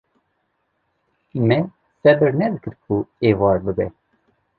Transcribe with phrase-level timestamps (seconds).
[1.49, 1.57] Me
[2.01, 2.95] sebir nedikir ku
[3.29, 3.85] êvar bibe